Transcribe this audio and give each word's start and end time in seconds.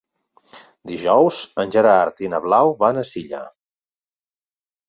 Dijous 0.91 1.41
en 1.63 1.73
Gerard 1.77 2.25
i 2.25 2.31
na 2.33 2.39
Blau 2.47 2.75
van 2.81 3.03
a 3.03 3.07
Silla. 3.11 3.43